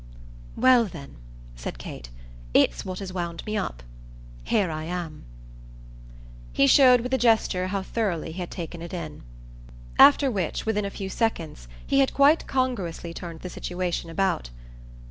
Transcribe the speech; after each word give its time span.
"Well 0.57 0.85
then," 0.85 1.17
said 1.55 1.77
Kate, 1.77 2.09
"it's 2.55 2.83
what 2.83 2.97
has 2.97 3.13
wound 3.13 3.45
me 3.45 3.55
up. 3.55 3.83
Here 4.43 4.71
I 4.71 4.85
am." 4.85 5.25
He 6.51 6.65
showed 6.65 7.01
with 7.01 7.13
a 7.13 7.19
gesture 7.19 7.67
how 7.67 7.83
thoroughly 7.83 8.31
he 8.31 8.39
had 8.39 8.49
taken 8.49 8.81
it 8.81 8.95
in; 8.95 9.21
after 9.99 10.31
which, 10.31 10.65
within 10.65 10.85
a 10.85 10.89
few 10.89 11.07
seconds, 11.07 11.67
he 11.85 11.99
had 11.99 12.15
quite 12.15 12.47
congruously 12.47 13.13
turned 13.13 13.41
the 13.41 13.49
situation 13.51 14.09
about. 14.09 14.49